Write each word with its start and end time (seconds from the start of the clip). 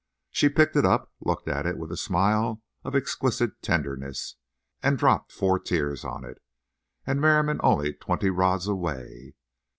She 0.31 0.49
picked 0.49 0.75
it 0.75 0.83
up, 0.83 1.13
looked 1.19 1.47
at 1.47 1.67
it 1.67 1.77
with 1.77 1.91
a 1.91 1.95
smile 1.95 2.63
of 2.83 2.95
exquisite 2.95 3.61
tenderness, 3.61 4.35
and—dropped 4.81 5.31
four 5.31 5.59
tears 5.59 6.03
on 6.03 6.25
it. 6.25 6.41
And 7.05 7.21
Merriam 7.21 7.61
only 7.63 7.93
twenty 7.93 8.31
rods 8.31 8.65
away! 8.67 9.35